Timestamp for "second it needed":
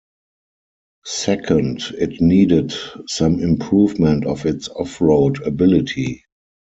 1.05-2.73